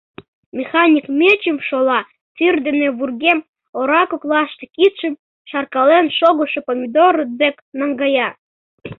Механик 0.57 1.05
мечым 1.19 1.57
шола 1.67 1.99
тӱр 2.35 2.55
дене 2.67 2.87
вургем 2.97 3.39
ора 3.79 4.03
коклаште 4.11 4.65
кидшым 4.75 5.13
шаркален 5.49 6.05
шогышо 6.17 6.59
Помидор 6.67 7.15
дек 7.39 7.55
наҥгая. 7.77 8.29